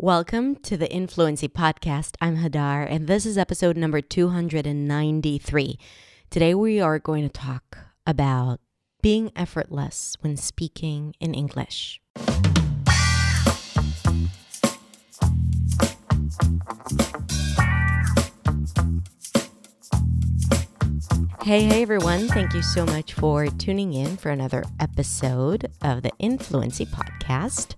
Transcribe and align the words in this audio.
Welcome 0.00 0.54
to 0.62 0.76
the 0.76 0.88
Influency 0.88 1.48
Podcast. 1.48 2.14
I'm 2.20 2.36
Hadar, 2.36 2.86
and 2.88 3.08
this 3.08 3.26
is 3.26 3.36
episode 3.36 3.76
number 3.76 4.00
293. 4.00 5.76
Today, 6.30 6.54
we 6.54 6.80
are 6.80 7.00
going 7.00 7.24
to 7.24 7.28
talk 7.28 7.78
about 8.06 8.60
being 9.02 9.32
effortless 9.34 10.16
when 10.20 10.36
speaking 10.36 11.16
in 11.18 11.34
English. 11.34 12.00
Hey, 21.42 21.64
hey, 21.64 21.82
everyone. 21.82 22.28
Thank 22.28 22.54
you 22.54 22.62
so 22.62 22.86
much 22.86 23.14
for 23.14 23.48
tuning 23.48 23.94
in 23.94 24.16
for 24.16 24.30
another 24.30 24.62
episode 24.78 25.72
of 25.82 26.02
the 26.02 26.12
Influency 26.20 26.86
Podcast. 26.86 27.74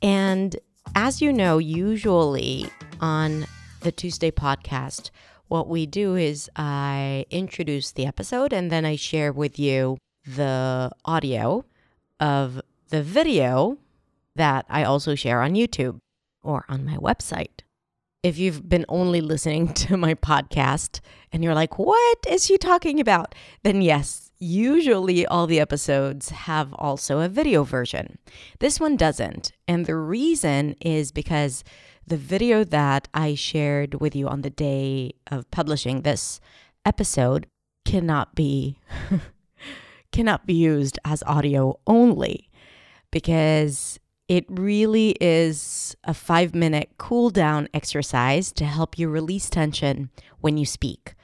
And 0.00 0.56
as 0.94 1.22
you 1.22 1.32
know, 1.32 1.58
usually 1.58 2.66
on 3.00 3.46
the 3.80 3.92
Tuesday 3.92 4.30
podcast, 4.30 5.10
what 5.48 5.68
we 5.68 5.86
do 5.86 6.16
is 6.16 6.50
I 6.56 7.26
introduce 7.30 7.92
the 7.92 8.06
episode 8.06 8.52
and 8.52 8.70
then 8.70 8.84
I 8.84 8.96
share 8.96 9.32
with 9.32 9.58
you 9.58 9.98
the 10.24 10.90
audio 11.04 11.64
of 12.18 12.60
the 12.88 13.02
video 13.02 13.78
that 14.36 14.66
I 14.68 14.84
also 14.84 15.14
share 15.14 15.42
on 15.42 15.54
YouTube 15.54 15.98
or 16.42 16.64
on 16.68 16.84
my 16.84 16.96
website. 16.96 17.60
If 18.22 18.38
you've 18.38 18.68
been 18.68 18.84
only 18.88 19.20
listening 19.20 19.72
to 19.74 19.96
my 19.96 20.14
podcast 20.14 21.00
and 21.32 21.42
you're 21.42 21.54
like, 21.54 21.78
what 21.78 22.18
is 22.28 22.46
she 22.46 22.58
talking 22.58 23.00
about? 23.00 23.34
Then, 23.62 23.82
yes, 23.82 24.29
usually 24.40 25.26
all 25.26 25.46
the 25.46 25.60
episodes 25.60 26.30
have 26.30 26.72
also 26.74 27.20
a 27.20 27.28
video 27.28 27.62
version. 27.62 28.18
This 28.58 28.80
one 28.80 28.96
doesn't. 28.96 29.52
And 29.68 29.86
the 29.86 29.96
reason 29.96 30.74
is 30.80 31.12
because 31.12 31.62
the 32.06 32.16
video 32.16 32.64
that 32.64 33.06
I 33.12 33.34
shared 33.34 34.00
with 34.00 34.16
you 34.16 34.26
on 34.26 34.40
the 34.40 34.50
day 34.50 35.12
of 35.30 35.50
publishing 35.50 36.02
this 36.02 36.40
episode 36.84 37.46
cannot 37.84 38.34
be 38.34 38.78
cannot 40.12 40.46
be 40.46 40.54
used 40.54 40.98
as 41.04 41.22
audio 41.24 41.78
only 41.86 42.48
because 43.10 44.00
it 44.28 44.44
really 44.48 45.10
is 45.20 45.96
a 46.04 46.14
five 46.14 46.54
minute 46.54 46.90
cool 46.98 47.30
down 47.30 47.68
exercise 47.74 48.52
to 48.52 48.64
help 48.64 48.98
you 48.98 49.08
release 49.08 49.50
tension 49.50 50.10
when 50.40 50.56
you 50.56 50.64
speak. 50.64 51.14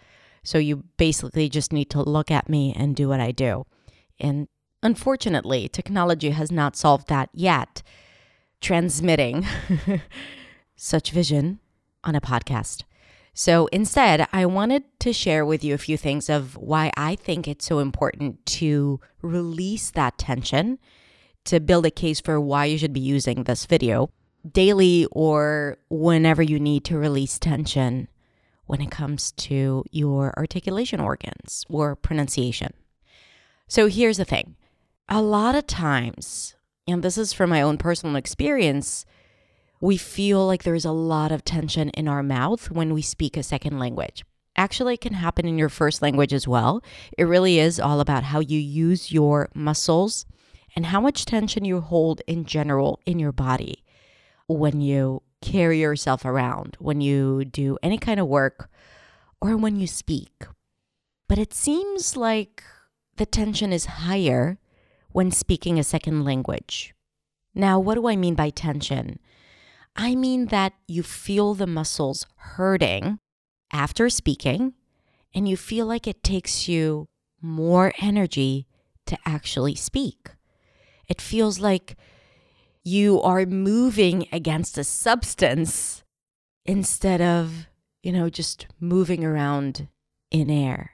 So 0.47 0.59
you 0.59 0.85
basically 0.97 1.49
just 1.49 1.73
need 1.73 1.91
to 1.91 2.01
look 2.01 2.31
at 2.31 2.49
me 2.49 2.73
and 2.77 2.95
do 2.95 3.09
what 3.09 3.19
I 3.19 3.33
do. 3.33 3.67
And 4.21 4.47
unfortunately, 4.81 5.69
technology 5.69 6.31
has 6.31 6.53
not 6.53 6.77
solved 6.77 7.09
that 7.09 7.31
yet, 7.35 7.83
transmitting 8.61 9.45
such 10.77 11.11
vision 11.11 11.59
on 12.05 12.15
a 12.15 12.21
podcast. 12.21 12.85
So 13.35 13.67
instead, 13.67 14.29
I 14.33 14.47
wanted 14.47 14.85
to 15.01 15.13
share 15.13 15.45
with 15.45 15.65
you 15.65 15.75
a 15.75 15.79
few 15.79 15.97
things 15.97 16.31
of 16.31 16.57
why 16.57 16.93
I 16.97 17.17
think 17.17 17.49
it's 17.49 17.67
so 17.67 17.81
important 17.81 18.47
to 18.47 19.01
release 19.23 19.91
that 19.91 20.17
tension 20.17 20.79
to 21.47 21.59
build 21.59 21.87
a 21.87 21.91
case 21.91 22.21
for 22.21 22.41
why 22.41 22.67
you 22.67 22.79
should 22.79 22.93
be 22.93 23.01
using 23.01 23.43
this 23.43 23.67
video 23.67 24.11
daily 24.49 25.09
or 25.11 25.77
whenever 25.91 26.41
you 26.41 26.61
need 26.61 26.85
to 26.85 26.97
release 26.97 27.37
tension 27.37 28.07
when 28.67 28.81
it 28.81 28.91
comes 28.91 29.33
to 29.33 29.85
your 29.91 30.35
articulation 30.37 31.01
organs 31.01 31.65
or 31.69 31.97
pronunciation. 31.97 32.73
So 33.69 33.89
here's 33.89 34.19
the 34.19 34.25
thing 34.25 34.57
a 35.09 35.23
lot 35.23 35.55
of 35.55 35.67
times, 35.67 36.55
and 36.87 37.03
this 37.03 37.17
is 37.17 37.33
from 37.33 37.51
my 37.51 37.63
own 37.63 37.79
personal 37.79 38.17
experience, 38.17 39.05
we 39.81 39.97
feel 39.97 40.47
like 40.47 40.63
there's 40.63 40.85
a 40.85 40.93
lot 40.93 41.33
of 41.33 41.45
tension 41.45 41.91
in 41.91 42.09
our 42.09 42.23
mouth 42.23 42.71
when 42.71 42.93
we 42.93 43.03
speak 43.03 43.37
a 43.37 43.43
second 43.43 43.79
language. 43.79 44.25
Actually, 44.57 44.95
it 44.95 45.03
can 45.03 45.13
happen 45.13 45.47
in 45.47 45.59
your 45.59 45.69
first 45.69 46.01
language 46.01 46.33
as 46.33 46.49
well. 46.49 46.83
It 47.19 47.25
really 47.25 47.59
is 47.59 47.79
all 47.79 48.01
about 48.01 48.25
how 48.25 48.41
you 48.41 48.59
use 48.59 49.13
your 49.13 49.51
muscles 49.55 50.25
and 50.75 50.87
how 50.87 51.01
much 51.01 51.27
tension 51.27 51.65
you 51.65 51.81
hold 51.81 52.23
in 52.27 52.47
general 52.47 53.01
in 53.05 53.19
your 53.19 53.33
body 53.33 53.85
when 54.49 54.81
you 54.81 55.23
carry 55.47 55.81
yourself 55.81 56.25
around, 56.25 56.77
when 56.81 57.01
you 57.01 57.45
do 57.45 57.79
any 57.83 57.99
kind 57.99 58.19
of 58.19 58.27
work, 58.27 58.69
or 59.41 59.57
when 59.57 59.77
you 59.77 59.87
speak. 59.87 60.45
But 61.29 61.39
it 61.39 61.55
seems 61.55 62.17
like 62.17 62.65
the 63.17 63.27
tension 63.27 63.73
is 63.73 63.87
higher 63.87 64.59
when 65.13 65.31
speaking 65.31 65.79
a 65.79 65.85
second 65.85 66.25
language. 66.25 66.95
Now, 67.55 67.79
what 67.79 67.95
do 67.95 68.09
I 68.09 68.17
mean 68.17 68.35
by 68.35 68.51
tension? 68.51 69.19
I 69.95 70.15
mean 70.15 70.47
that 70.47 70.75
you 70.87 71.03
feel 71.03 71.55
the 71.55 71.67
muscles 71.67 72.27
hurting 72.37 73.19
after 73.73 74.11
speaking, 74.11 74.75
and 75.35 75.49
you 75.49 75.57
feel 75.57 75.87
like 75.87 76.07
it 76.07 76.23
takes 76.23 76.69
you 76.69 77.09
more 77.41 77.93
energy 77.99 78.67
to 79.07 79.17
actually 79.25 79.77
speak. 79.77 80.31
It 81.09 81.21
feels 81.21 81.61
like 81.61 81.97
you 82.87 83.21
are 83.23 83.45
moving 83.45 84.29
against 84.31 84.79
a 84.79 84.85
substance 84.85 86.05
instead 86.65 87.21
of, 87.21 87.67
you 88.01 88.13
know, 88.13 88.31
just 88.31 88.69
moving 88.79 89.25
around 89.25 89.89
in 90.31 90.49
air. 90.49 90.93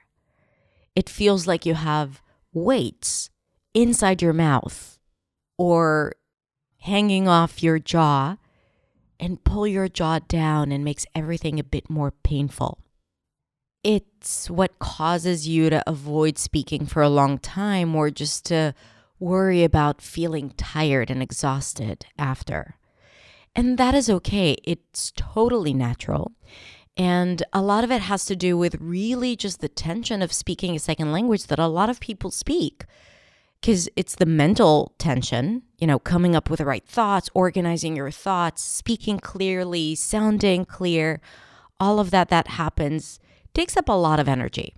It 0.95 1.07
feels 1.07 1.45
like 1.45 1.67
you 1.67 1.75
have 1.75 2.19
weights 2.51 3.29
inside 3.75 4.23
your 4.23 4.33
mouth 4.33 4.97
or 5.55 6.13
hanging 6.79 7.27
off 7.27 7.61
your 7.61 7.77
jaw 7.77 8.37
and 9.19 9.43
pull 9.43 9.67
your 9.67 9.87
jaw 9.87 10.17
down 10.27 10.71
and 10.71 10.83
makes 10.83 11.05
everything 11.13 11.59
a 11.59 11.63
bit 11.63 11.91
more 11.91 12.09
painful. 12.23 12.79
It's 13.83 14.49
what 14.49 14.79
causes 14.79 15.47
you 15.47 15.69
to 15.69 15.87
avoid 15.87 16.39
speaking 16.39 16.87
for 16.87 17.03
a 17.03 17.09
long 17.09 17.37
time 17.37 17.95
or 17.95 18.09
just 18.09 18.45
to 18.45 18.73
worry 19.23 19.63
about 19.63 20.01
feeling 20.01 20.51
tired 20.51 21.09
and 21.09 21.21
exhausted 21.21 22.05
after. 22.19 22.75
And 23.55 23.77
that 23.77 23.95
is 23.95 24.09
okay. 24.09 24.57
It's 24.63 25.11
totally 25.15 25.73
natural. 25.73 26.33
And 26.97 27.41
a 27.53 27.61
lot 27.61 27.83
of 27.83 27.91
it 27.91 28.01
has 28.01 28.25
to 28.25 28.35
do 28.35 28.57
with 28.57 28.75
really 28.79 29.35
just 29.35 29.61
the 29.61 29.69
tension 29.69 30.21
of 30.21 30.33
speaking 30.33 30.75
a 30.75 30.79
second 30.79 31.11
language 31.11 31.47
that 31.47 31.59
a 31.59 31.67
lot 31.67 31.89
of 31.89 31.99
people 31.99 32.31
speak. 32.31 32.85
Because 33.59 33.89
it's 33.95 34.15
the 34.15 34.25
mental 34.25 34.93
tension, 34.97 35.63
you 35.77 35.87
know, 35.87 35.97
coming 35.97 36.35
up 36.35 36.49
with 36.49 36.57
the 36.57 36.65
right 36.65 36.85
thoughts, 36.85 37.29
organizing 37.33 37.95
your 37.95 38.11
thoughts, 38.11 38.61
speaking 38.61 39.19
clearly, 39.19 39.95
sounding 39.95 40.65
clear. 40.65 41.21
All 41.79 41.99
of 41.99 42.11
that 42.11 42.29
that 42.29 42.49
happens 42.49 43.19
takes 43.53 43.77
up 43.77 43.87
a 43.87 43.93
lot 43.93 44.19
of 44.19 44.27
energy 44.27 44.75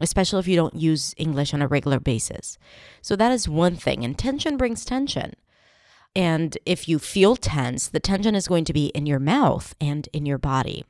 especially 0.00 0.40
if 0.40 0.48
you 0.48 0.56
don't 0.56 0.76
use 0.76 1.14
English 1.16 1.52
on 1.52 1.62
a 1.62 1.68
regular 1.68 2.00
basis. 2.00 2.58
So 3.02 3.16
that 3.16 3.32
is 3.32 3.48
one 3.48 3.76
thing. 3.76 4.04
And 4.04 4.18
tension 4.18 4.56
brings 4.56 4.84
tension. 4.84 5.34
And 6.14 6.56
if 6.64 6.88
you 6.88 6.98
feel 6.98 7.36
tense, 7.36 7.88
the 7.88 8.00
tension 8.00 8.34
is 8.34 8.48
going 8.48 8.64
to 8.64 8.72
be 8.72 8.86
in 8.88 9.06
your 9.06 9.18
mouth 9.18 9.74
and 9.80 10.08
in 10.12 10.26
your 10.26 10.38
body. 10.38 10.84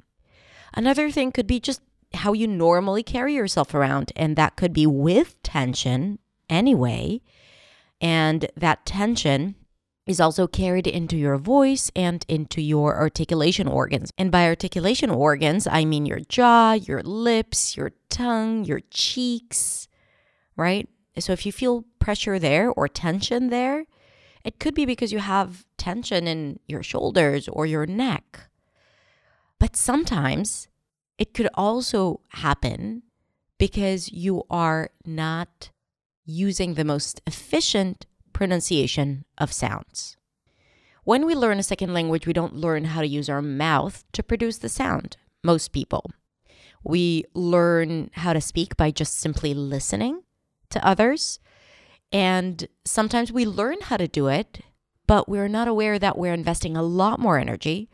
Another 0.74 1.10
thing 1.10 1.32
could 1.32 1.46
be 1.46 1.60
just 1.60 1.80
how 2.14 2.32
you 2.32 2.46
normally 2.46 3.02
carry 3.02 3.34
yourself 3.34 3.74
around, 3.74 4.12
and 4.16 4.36
that 4.36 4.56
could 4.56 4.72
be 4.72 4.86
with 4.86 5.42
tension 5.42 6.18
anyway. 6.48 7.20
And 8.00 8.48
that 8.56 8.86
tension 8.86 9.56
is 10.08 10.20
also 10.20 10.46
carried 10.46 10.86
into 10.86 11.18
your 11.18 11.36
voice 11.36 11.90
and 11.94 12.24
into 12.28 12.62
your 12.62 12.96
articulation 12.96 13.68
organs. 13.68 14.10
And 14.16 14.32
by 14.32 14.46
articulation 14.46 15.10
organs, 15.10 15.66
I 15.66 15.84
mean 15.84 16.06
your 16.06 16.20
jaw, 16.20 16.72
your 16.72 17.02
lips, 17.02 17.76
your 17.76 17.92
tongue, 18.08 18.64
your 18.64 18.80
cheeks, 18.90 19.86
right? 20.56 20.88
So 21.18 21.32
if 21.34 21.44
you 21.44 21.52
feel 21.52 21.84
pressure 21.98 22.38
there 22.38 22.70
or 22.70 22.88
tension 22.88 23.50
there, 23.50 23.84
it 24.44 24.58
could 24.58 24.74
be 24.74 24.86
because 24.86 25.12
you 25.12 25.18
have 25.18 25.66
tension 25.76 26.26
in 26.26 26.58
your 26.66 26.82
shoulders 26.82 27.46
or 27.46 27.66
your 27.66 27.84
neck. 27.84 28.48
But 29.60 29.76
sometimes 29.76 30.68
it 31.18 31.34
could 31.34 31.50
also 31.52 32.20
happen 32.28 33.02
because 33.58 34.10
you 34.10 34.44
are 34.48 34.88
not 35.04 35.70
using 36.24 36.74
the 36.74 36.84
most 36.84 37.20
efficient 37.26 38.06
pronunciation 38.38 39.24
of 39.36 39.52
sounds. 39.52 40.16
When 41.02 41.26
we 41.26 41.34
learn 41.34 41.58
a 41.58 41.64
second 41.64 41.92
language, 41.92 42.24
we 42.24 42.32
don't 42.32 42.54
learn 42.54 42.84
how 42.84 43.00
to 43.00 43.08
use 43.08 43.28
our 43.28 43.42
mouth 43.42 44.04
to 44.12 44.22
produce 44.22 44.58
the 44.58 44.68
sound, 44.68 45.16
most 45.42 45.72
people. 45.72 46.12
We 46.84 47.24
learn 47.34 48.10
how 48.12 48.34
to 48.34 48.40
speak 48.40 48.76
by 48.76 48.92
just 48.92 49.18
simply 49.18 49.54
listening 49.54 50.22
to 50.70 50.86
others. 50.86 51.40
And 52.12 52.68
sometimes 52.84 53.32
we 53.32 53.44
learn 53.44 53.78
how 53.82 53.96
to 53.96 54.06
do 54.06 54.28
it, 54.28 54.60
but 55.08 55.28
we're 55.28 55.48
not 55.48 55.66
aware 55.66 55.98
that 55.98 56.16
we're 56.16 56.32
investing 56.32 56.76
a 56.76 56.82
lot 56.84 57.18
more 57.18 57.40
energy 57.40 57.90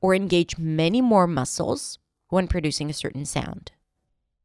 or 0.00 0.14
engage 0.14 0.58
many 0.58 1.00
more 1.00 1.26
muscles 1.26 1.98
when 2.28 2.46
producing 2.46 2.88
a 2.88 3.00
certain 3.02 3.24
sound. 3.24 3.72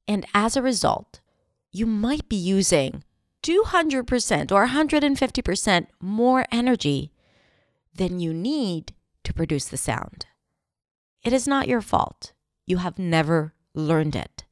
And 0.08 0.26
as 0.34 0.58
a 0.58 0.64
result, 0.64 1.22
you 1.72 1.86
might 1.86 2.28
be 2.28 2.38
using 2.38 3.04
200% 3.44 4.52
or 4.52 4.68
150% 4.68 5.88
more 6.02 6.46
energy 6.52 7.12
than 7.94 8.20
you 8.20 8.34
need 8.34 8.94
to 9.24 9.34
produce 9.34 9.66
the 9.66 9.78
sound. 9.78 10.26
It 11.24 11.34
is 11.34 11.48
not 11.48 11.68
your 11.68 11.82
fault. 11.82 12.34
You 12.66 12.78
have 12.78 12.98
never 12.98 13.54
learned 13.74 14.16
it. 14.16 14.46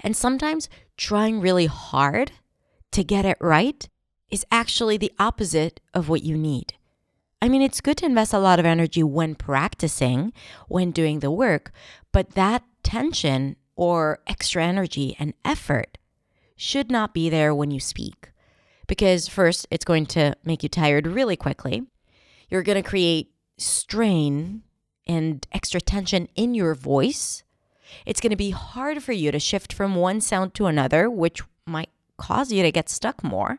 And 0.00 0.16
sometimes 0.16 0.68
trying 0.96 1.40
really 1.40 1.66
hard 1.66 2.32
to 2.92 3.04
get 3.04 3.24
it 3.24 3.38
right 3.40 3.88
is 4.30 4.46
actually 4.50 4.96
the 4.96 5.12
opposite 5.18 5.80
of 5.94 6.08
what 6.08 6.22
you 6.22 6.36
need. 6.36 6.74
I 7.40 7.48
mean, 7.48 7.62
it's 7.62 7.80
good 7.80 7.96
to 7.98 8.06
invest 8.06 8.32
a 8.32 8.38
lot 8.38 8.58
of 8.58 8.66
energy 8.66 9.02
when 9.02 9.34
practicing, 9.34 10.32
when 10.66 10.90
doing 10.90 11.20
the 11.20 11.30
work, 11.30 11.70
but 12.12 12.30
that 12.30 12.64
tension 12.82 13.56
or 13.76 14.18
extra 14.26 14.64
energy 14.64 15.14
and 15.18 15.34
effort 15.44 15.98
should 16.56 16.90
not 16.90 17.14
be 17.14 17.30
there 17.30 17.54
when 17.54 17.70
you 17.70 17.78
speak. 17.78 18.30
Because 18.88 19.28
first, 19.28 19.68
it's 19.70 19.84
going 19.84 20.06
to 20.06 20.34
make 20.44 20.64
you 20.64 20.68
tired 20.68 21.06
really 21.06 21.36
quickly. 21.36 21.86
You're 22.50 22.64
going 22.64 22.82
to 22.82 22.88
create 22.88 23.30
strain 23.58 24.62
and 25.06 25.46
extra 25.52 25.80
tension 25.80 26.28
in 26.34 26.54
your 26.54 26.74
voice. 26.74 27.44
It's 28.04 28.20
going 28.20 28.30
to 28.30 28.36
be 28.36 28.50
hard 28.50 29.02
for 29.02 29.12
you 29.12 29.30
to 29.30 29.38
shift 29.38 29.72
from 29.72 29.94
one 29.94 30.20
sound 30.20 30.54
to 30.54 30.66
another, 30.66 31.08
which 31.08 31.42
might 31.66 31.90
cause 32.16 32.50
you 32.50 32.62
to 32.62 32.72
get 32.72 32.88
stuck 32.88 33.22
more. 33.22 33.58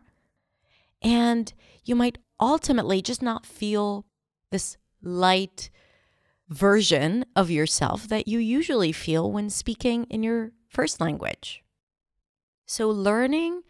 And 1.01 1.53
you 1.85 1.95
might 1.95 2.17
ultimately 2.39 3.01
just 3.01 3.21
not 3.21 3.45
feel 3.45 4.05
this 4.51 4.77
light 5.01 5.69
version 6.49 7.25
of 7.35 7.51
yourself 7.51 8.07
that 8.07 8.27
you 8.27 8.39
usually 8.39 8.91
feel 8.91 9.31
when 9.31 9.49
speaking 9.49 10.05
in 10.05 10.23
your 10.23 10.51
first 10.67 10.99
language. 10.99 11.63
So, 12.65 12.89
learning 12.89 13.63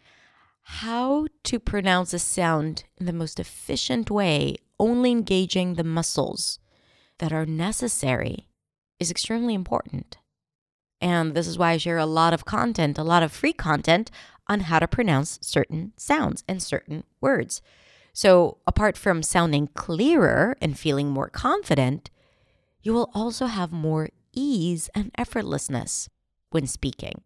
how 0.78 1.26
to 1.42 1.58
pronounce 1.58 2.14
a 2.14 2.18
sound 2.18 2.84
in 2.96 3.06
the 3.06 3.12
most 3.12 3.40
efficient 3.40 4.08
way, 4.08 4.54
only 4.78 5.10
engaging 5.10 5.74
the 5.74 5.84
muscles 5.84 6.60
that 7.18 7.32
are 7.32 7.44
necessary, 7.44 8.46
is 9.00 9.10
extremely 9.10 9.52
important. 9.52 10.18
And 11.00 11.34
this 11.34 11.48
is 11.48 11.58
why 11.58 11.72
I 11.72 11.76
share 11.76 11.98
a 11.98 12.06
lot 12.06 12.32
of 12.32 12.44
content, 12.44 12.98
a 12.98 13.02
lot 13.02 13.24
of 13.24 13.32
free 13.32 13.52
content 13.52 14.12
on 14.46 14.60
how 14.60 14.78
to 14.78 14.86
pronounce 14.86 15.40
certain 15.42 15.92
sounds 15.96 16.44
and 16.46 16.62
certain 16.62 17.02
words. 17.20 17.60
So, 18.12 18.58
apart 18.64 18.96
from 18.96 19.24
sounding 19.24 19.68
clearer 19.74 20.56
and 20.60 20.78
feeling 20.78 21.10
more 21.10 21.28
confident, 21.28 22.10
you 22.80 22.94
will 22.94 23.10
also 23.12 23.46
have 23.46 23.72
more 23.72 24.10
ease 24.32 24.88
and 24.94 25.12
effortlessness 25.14 26.08
when 26.50 26.68
speaking. 26.68 27.22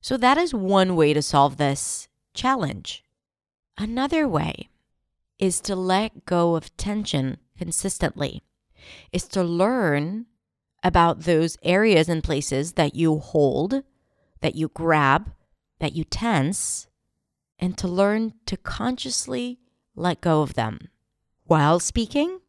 So, 0.00 0.16
that 0.18 0.38
is 0.38 0.54
one 0.54 0.94
way 0.94 1.12
to 1.12 1.20
solve 1.20 1.56
this 1.56 2.06
challenge. 2.40 3.04
Another 3.76 4.26
way 4.26 4.70
is 5.38 5.60
to 5.60 5.76
let 5.76 6.24
go 6.24 6.56
of 6.56 6.74
tension 6.78 7.36
consistently, 7.58 8.42
is 9.12 9.28
to 9.28 9.42
learn 9.42 10.24
about 10.82 11.20
those 11.20 11.58
areas 11.62 12.08
and 12.08 12.24
places 12.24 12.72
that 12.72 12.94
you 12.94 13.18
hold, 13.18 13.82
that 14.40 14.54
you 14.54 14.68
grab, 14.68 15.32
that 15.80 15.94
you 15.94 16.02
tense, 16.04 16.88
and 17.58 17.76
to 17.76 17.86
learn 17.86 18.32
to 18.46 18.56
consciously 18.56 19.58
let 19.94 20.22
go 20.22 20.40
of 20.40 20.54
them 20.54 20.88
while 21.44 21.78
speaking 21.78 22.40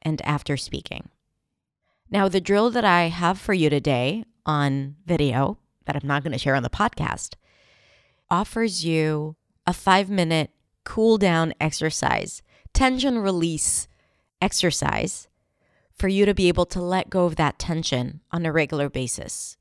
and 0.00 0.22
after 0.22 0.56
speaking. 0.56 1.08
Now, 2.08 2.28
the 2.28 2.40
drill 2.40 2.70
that 2.70 2.84
I 2.84 3.08
have 3.08 3.40
for 3.40 3.54
you 3.54 3.68
today 3.70 4.24
on 4.46 4.94
video 5.04 5.58
that 5.86 5.96
I'm 5.96 6.06
not 6.06 6.22
going 6.22 6.32
to 6.32 6.38
share 6.38 6.54
on 6.54 6.62
the 6.62 6.70
podcast 6.70 7.34
offers 8.32 8.84
you 8.84 9.36
a 9.66 9.74
five 9.74 10.08
minute 10.08 10.50
cool 10.84 11.18
down 11.18 11.52
exercise, 11.60 12.42
tension 12.72 13.18
release 13.18 13.86
exercise 14.40 15.28
for 15.92 16.08
you 16.08 16.24
to 16.24 16.34
be 16.34 16.48
able 16.48 16.66
to 16.66 16.80
let 16.80 17.10
go 17.10 17.26
of 17.26 17.36
that 17.36 17.58
tension 17.58 18.20
on 18.32 18.44
a 18.44 18.50
regular 18.50 18.88
basis. 18.88 19.56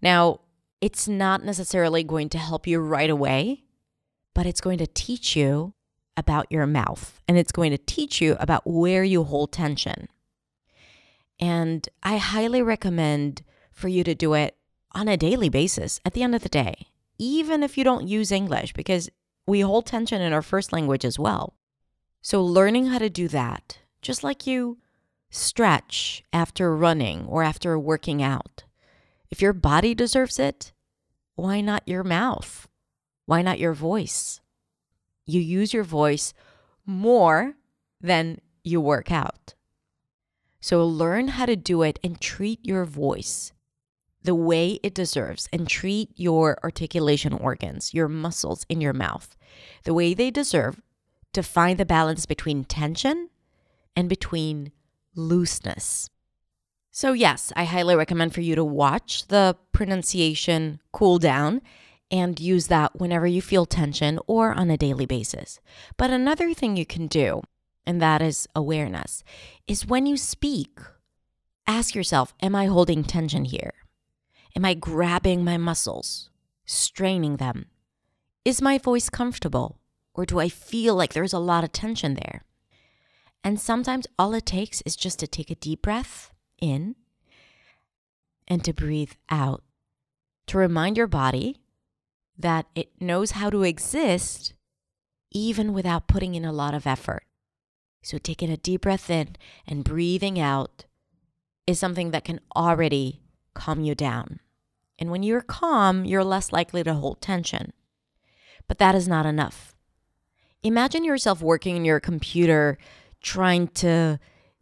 Now, 0.00 0.40
it's 0.80 1.06
not 1.06 1.44
necessarily 1.44 2.04
going 2.04 2.28
to 2.30 2.38
help 2.38 2.66
you 2.66 2.78
right 2.78 3.10
away, 3.10 3.64
but 4.32 4.46
it's 4.46 4.60
going 4.60 4.78
to 4.78 4.86
teach 4.86 5.36
you 5.36 5.74
about 6.16 6.50
your 6.50 6.66
mouth 6.66 7.20
and 7.26 7.36
it's 7.36 7.52
going 7.52 7.72
to 7.72 7.78
teach 7.78 8.20
you 8.20 8.36
about 8.38 8.62
where 8.64 9.04
you 9.04 9.24
hold 9.24 9.52
tension. 9.52 10.08
And 11.40 11.88
I 12.02 12.18
highly 12.18 12.62
recommend 12.62 13.42
for 13.72 13.88
you 13.88 14.04
to 14.04 14.14
do 14.14 14.34
it 14.34 14.56
on 14.92 15.08
a 15.08 15.16
daily 15.16 15.48
basis 15.48 16.00
at 16.04 16.12
the 16.12 16.22
end 16.22 16.34
of 16.34 16.42
the 16.42 16.48
day, 16.48 16.91
even 17.22 17.62
if 17.62 17.78
you 17.78 17.84
don't 17.84 18.08
use 18.08 18.32
English, 18.32 18.72
because 18.72 19.08
we 19.46 19.60
hold 19.60 19.86
tension 19.86 20.20
in 20.20 20.32
our 20.32 20.42
first 20.42 20.72
language 20.72 21.04
as 21.04 21.20
well. 21.20 21.54
So, 22.20 22.44
learning 22.44 22.86
how 22.86 22.98
to 22.98 23.08
do 23.08 23.28
that, 23.28 23.78
just 24.00 24.24
like 24.24 24.44
you 24.44 24.78
stretch 25.30 26.24
after 26.32 26.76
running 26.76 27.24
or 27.26 27.44
after 27.44 27.78
working 27.78 28.22
out, 28.22 28.64
if 29.30 29.40
your 29.40 29.52
body 29.52 29.94
deserves 29.94 30.40
it, 30.40 30.72
why 31.36 31.60
not 31.60 31.86
your 31.86 32.02
mouth? 32.02 32.68
Why 33.26 33.40
not 33.40 33.60
your 33.60 33.72
voice? 33.72 34.40
You 35.24 35.40
use 35.40 35.72
your 35.72 35.84
voice 35.84 36.34
more 36.84 37.54
than 38.00 38.40
you 38.64 38.80
work 38.80 39.12
out. 39.12 39.54
So 40.60 40.84
learn 40.84 41.28
how 41.28 41.46
to 41.46 41.56
do 41.56 41.82
it 41.82 42.00
and 42.02 42.20
treat 42.20 42.64
your 42.66 42.84
voice 42.84 43.52
the 44.24 44.34
way 44.34 44.78
it 44.82 44.94
deserves 44.94 45.48
and 45.52 45.68
treat 45.68 46.10
your 46.16 46.58
articulation 46.62 47.32
organs, 47.32 47.92
your 47.92 48.08
muscles 48.08 48.64
in 48.68 48.80
your 48.80 48.92
mouth, 48.92 49.36
the 49.84 49.94
way 49.94 50.14
they 50.14 50.30
deserve 50.30 50.80
to 51.32 51.42
find 51.42 51.78
the 51.78 51.84
balance 51.84 52.26
between 52.26 52.64
tension 52.64 53.28
and 53.96 54.08
between 54.08 54.72
looseness. 55.14 56.10
So, 56.90 57.14
yes, 57.14 57.52
I 57.56 57.64
highly 57.64 57.96
recommend 57.96 58.34
for 58.34 58.42
you 58.42 58.54
to 58.54 58.64
watch 58.64 59.26
the 59.28 59.56
pronunciation 59.72 60.80
cool 60.92 61.18
down 61.18 61.62
and 62.10 62.38
use 62.38 62.66
that 62.66 63.00
whenever 63.00 63.26
you 63.26 63.40
feel 63.40 63.64
tension 63.64 64.18
or 64.26 64.52
on 64.52 64.70
a 64.70 64.76
daily 64.76 65.06
basis. 65.06 65.58
But 65.96 66.10
another 66.10 66.52
thing 66.52 66.76
you 66.76 66.84
can 66.84 67.06
do, 67.06 67.40
and 67.86 68.00
that 68.02 68.20
is 68.20 68.46
awareness, 68.54 69.24
is 69.66 69.86
when 69.86 70.04
you 70.04 70.18
speak, 70.18 70.78
ask 71.66 71.94
yourself 71.94 72.34
Am 72.42 72.54
I 72.54 72.66
holding 72.66 73.04
tension 73.04 73.46
here? 73.46 73.72
Am 74.54 74.64
I 74.64 74.74
grabbing 74.74 75.44
my 75.44 75.56
muscles, 75.56 76.28
straining 76.66 77.36
them? 77.36 77.66
Is 78.44 78.60
my 78.60 78.78
voice 78.78 79.08
comfortable, 79.08 79.78
or 80.14 80.26
do 80.26 80.38
I 80.38 80.48
feel 80.48 80.94
like 80.94 81.12
there's 81.12 81.32
a 81.32 81.38
lot 81.38 81.64
of 81.64 81.72
tension 81.72 82.14
there? 82.14 82.42
And 83.44 83.60
sometimes 83.60 84.06
all 84.18 84.34
it 84.34 84.46
takes 84.46 84.82
is 84.82 84.94
just 84.94 85.18
to 85.20 85.26
take 85.26 85.50
a 85.50 85.56
deep 85.56 85.82
breath 85.82 86.32
in 86.60 86.96
and 88.46 88.64
to 88.64 88.72
breathe 88.72 89.12
out, 89.30 89.62
to 90.48 90.58
remind 90.58 90.96
your 90.96 91.06
body 91.06 91.56
that 92.38 92.66
it 92.74 92.90
knows 93.00 93.32
how 93.32 93.50
to 93.50 93.62
exist 93.62 94.54
even 95.30 95.72
without 95.72 96.08
putting 96.08 96.34
in 96.34 96.44
a 96.44 96.52
lot 96.52 96.74
of 96.74 96.86
effort. 96.86 97.24
So, 98.02 98.18
taking 98.18 98.50
a 98.50 98.56
deep 98.56 98.82
breath 98.82 99.08
in 99.08 99.36
and 99.66 99.84
breathing 99.84 100.38
out 100.38 100.84
is 101.66 101.78
something 101.78 102.10
that 102.10 102.24
can 102.24 102.40
already 102.54 103.21
calm 103.54 103.80
you 103.80 103.94
down. 103.94 104.40
And 104.98 105.10
when 105.10 105.22
you're 105.22 105.40
calm, 105.40 106.04
you're 106.04 106.24
less 106.24 106.52
likely 106.52 106.82
to 106.84 106.94
hold 106.94 107.20
tension. 107.20 107.72
But 108.68 108.78
that 108.78 108.94
is 108.94 109.08
not 109.08 109.26
enough. 109.26 109.74
Imagine 110.62 111.04
yourself 111.04 111.42
working 111.42 111.76
in 111.76 111.84
your 111.84 112.00
computer 112.00 112.78
trying 113.20 113.68
to 113.68 114.18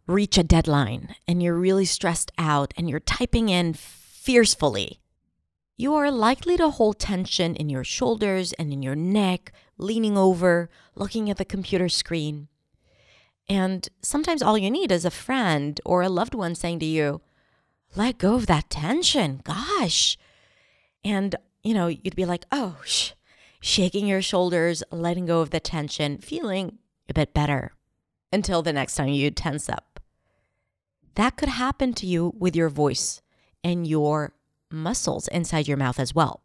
reach 0.07 0.37
a 0.37 0.43
deadline 0.43 1.15
and 1.27 1.41
you're 1.41 1.55
really 1.55 1.85
stressed 1.85 2.31
out 2.37 2.73
and 2.75 2.89
you're 2.89 2.99
typing 2.99 3.49
in 3.49 3.73
fiercely 3.73 5.01
you 5.81 5.95
are 5.95 6.11
likely 6.11 6.57
to 6.57 6.69
hold 6.69 6.99
tension 6.99 7.55
in 7.55 7.67
your 7.67 7.83
shoulders 7.83 8.53
and 8.53 8.71
in 8.71 8.83
your 8.83 8.95
neck, 8.95 9.51
leaning 9.79 10.15
over, 10.15 10.69
looking 10.93 11.27
at 11.27 11.37
the 11.37 11.43
computer 11.43 11.89
screen. 11.89 12.49
And 13.49 13.89
sometimes 13.99 14.43
all 14.43 14.59
you 14.59 14.69
need 14.69 14.91
is 14.91 15.05
a 15.05 15.09
friend 15.09 15.81
or 15.83 16.03
a 16.03 16.09
loved 16.09 16.35
one 16.35 16.53
saying 16.53 16.81
to 16.81 16.85
you, 16.85 17.21
let 17.95 18.17
go 18.17 18.35
of 18.35 18.47
that 18.47 18.69
tension. 18.69 19.41
Gosh. 19.43 20.17
And, 21.03 21.35
you 21.63 21.73
know, 21.73 21.87
you'd 21.87 22.15
be 22.15 22.25
like, 22.25 22.45
oh, 22.51 22.77
sh-, 22.85 23.11
shaking 23.59 24.07
your 24.07 24.21
shoulders, 24.21 24.83
letting 24.91 25.25
go 25.25 25.41
of 25.41 25.49
the 25.49 25.59
tension, 25.59 26.17
feeling 26.17 26.77
a 27.09 27.13
bit 27.13 27.33
better 27.33 27.73
until 28.31 28.61
the 28.61 28.73
next 28.73 28.95
time 28.95 29.09
you 29.09 29.31
tense 29.31 29.69
up. 29.69 29.99
That 31.15 31.35
could 31.35 31.49
happen 31.49 31.93
to 31.95 32.07
you 32.07 32.33
with 32.37 32.55
your 32.55 32.69
voice 32.69 33.21
and 33.63 33.85
your 33.85 34.33
muscles 34.71 35.27
inside 35.27 35.67
your 35.67 35.77
mouth 35.77 35.99
as 35.99 36.15
well. 36.15 36.41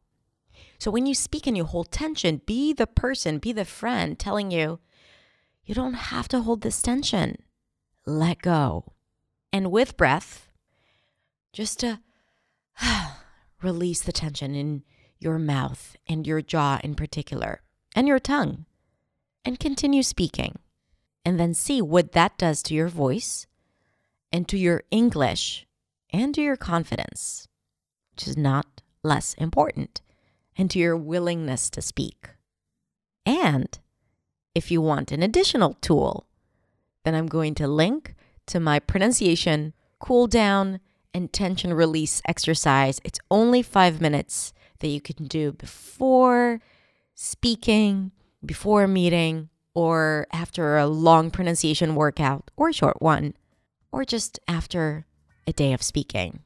So 0.78 0.90
when 0.90 1.06
you 1.06 1.14
speak 1.14 1.46
and 1.46 1.56
you 1.56 1.64
hold 1.64 1.90
tension, 1.90 2.42
be 2.44 2.72
the 2.72 2.86
person, 2.86 3.38
be 3.38 3.52
the 3.52 3.64
friend 3.64 4.18
telling 4.18 4.50
you, 4.50 4.80
you 5.64 5.74
don't 5.74 5.94
have 5.94 6.28
to 6.28 6.40
hold 6.40 6.62
this 6.62 6.82
tension. 6.82 7.36
Let 8.04 8.42
go. 8.42 8.92
And 9.52 9.70
with 9.70 9.96
breath, 9.96 10.45
just 11.56 11.80
to 11.80 11.98
release 13.62 14.02
the 14.02 14.12
tension 14.12 14.54
in 14.54 14.82
your 15.18 15.38
mouth 15.38 15.96
and 16.06 16.26
your 16.26 16.42
jaw 16.42 16.78
in 16.84 16.94
particular, 16.94 17.62
and 17.94 18.06
your 18.06 18.18
tongue, 18.18 18.66
and 19.42 19.58
continue 19.58 20.02
speaking. 20.02 20.58
And 21.24 21.40
then 21.40 21.54
see 21.54 21.80
what 21.80 22.12
that 22.12 22.36
does 22.36 22.62
to 22.64 22.74
your 22.74 22.88
voice 22.88 23.46
and 24.30 24.46
to 24.48 24.58
your 24.58 24.82
English 24.90 25.66
and 26.10 26.34
to 26.34 26.42
your 26.42 26.56
confidence, 26.56 27.48
which 28.12 28.28
is 28.28 28.36
not 28.36 28.82
less 29.02 29.32
important, 29.34 30.02
and 30.58 30.70
to 30.70 30.78
your 30.78 30.96
willingness 30.96 31.70
to 31.70 31.80
speak. 31.80 32.28
And 33.24 33.78
if 34.54 34.70
you 34.70 34.82
want 34.82 35.10
an 35.10 35.22
additional 35.22 35.72
tool, 35.80 36.26
then 37.04 37.14
I'm 37.14 37.28
going 37.28 37.54
to 37.54 37.66
link 37.66 38.14
to 38.48 38.60
my 38.60 38.78
pronunciation 38.78 39.72
cool 39.98 40.26
down 40.26 40.80
and 41.16 41.32
tension 41.32 41.72
release 41.72 42.20
exercise. 42.28 43.00
It's 43.02 43.18
only 43.30 43.62
five 43.62 44.02
minutes 44.02 44.52
that 44.80 44.88
you 44.88 45.00
can 45.00 45.26
do 45.26 45.52
before 45.52 46.60
speaking, 47.14 48.12
before 48.44 48.84
a 48.84 48.88
meeting, 48.88 49.48
or 49.74 50.26
after 50.30 50.76
a 50.76 50.86
long 50.86 51.30
pronunciation 51.30 51.94
workout 51.94 52.50
or 52.54 52.68
a 52.68 52.74
short 52.74 53.00
one, 53.00 53.32
or 53.90 54.04
just 54.04 54.38
after 54.46 55.06
a 55.46 55.54
day 55.54 55.72
of 55.72 55.82
speaking. 55.82 56.40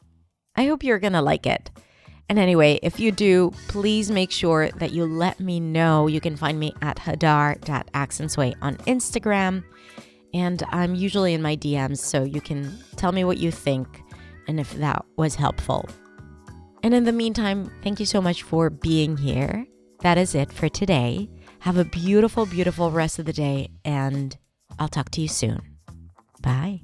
I 0.55 0.67
hope 0.67 0.85
you're 0.85 1.01
to 1.01 1.21
like 1.21 1.47
it. 1.47 1.73
And 2.29 2.39
anyway, 2.39 2.79
if 2.81 3.01
you 3.01 3.11
do, 3.11 3.53
please 3.67 4.09
make 4.09 4.31
sure 4.31 4.71
that 4.77 4.93
you 4.93 5.05
let 5.05 5.41
me 5.41 5.59
know. 5.59 6.07
You 6.07 6.21
can 6.21 6.37
find 6.37 6.61
me 6.61 6.73
at 6.81 6.99
hadar.accentsway 6.99 8.55
on 8.63 8.77
Instagram. 8.87 9.65
And 10.33 10.63
I'm 10.69 10.95
usually 10.95 11.35
in 11.35 11.43
my 11.43 11.57
DMs, 11.57 11.99
so 11.99 12.23
you 12.23 12.41
can 12.41 12.79
tell 12.95 13.11
me 13.11 13.25
what 13.25 13.39
you 13.39 13.51
think 13.51 13.89
and 14.51 14.59
if 14.59 14.75
that 14.75 15.07
was 15.17 15.37
helpful. 15.37 15.89
And 16.83 16.93
in 16.93 17.05
the 17.05 17.13
meantime, 17.13 17.71
thank 17.83 18.01
you 18.01 18.07
so 18.07 18.21
much 18.21 18.43
for 18.43 18.69
being 18.69 19.17
here. 19.17 19.65
That 20.01 20.19
is 20.19 20.35
it 20.35 20.53
for 20.53 20.69
today. 20.69 21.31
Have 21.61 21.77
a 21.77 21.85
beautiful, 21.85 22.47
beautiful 22.47 22.91
rest 22.91 23.19
of 23.19 23.27
the 23.27 23.33
day, 23.33 23.71
and 23.85 24.37
I'll 24.79 24.89
talk 24.89 25.11
to 25.13 25.21
you 25.21 25.29
soon. 25.29 25.61
Bye. 26.43 26.83